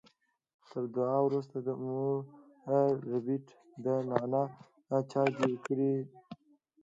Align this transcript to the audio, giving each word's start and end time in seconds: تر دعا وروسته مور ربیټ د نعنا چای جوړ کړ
تر 0.69 0.83
دعا 0.95 1.17
وروسته 1.27 1.55
مور 1.85 2.17
ربیټ 3.11 3.45
د 3.83 3.85
نعنا 4.09 4.43
چای 5.11 5.27
جوړ 5.37 5.53
کړ 5.65 5.79